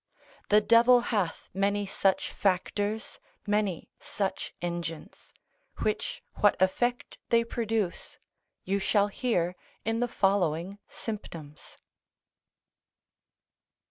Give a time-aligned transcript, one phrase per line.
[0.49, 5.31] The devil hath many such factors, many such engines,
[5.83, 8.17] which what effect they produce,
[8.63, 11.77] you shall hear in the following symptoms.